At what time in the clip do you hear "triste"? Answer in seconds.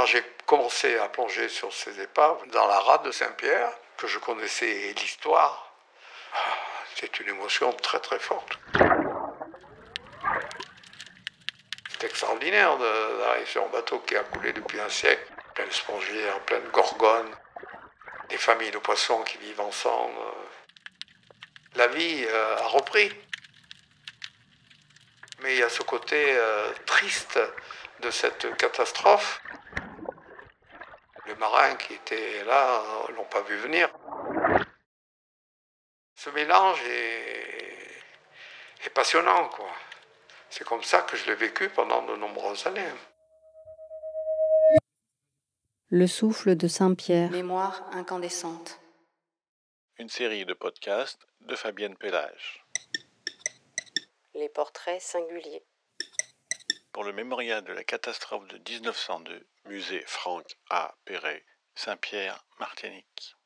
26.86-27.38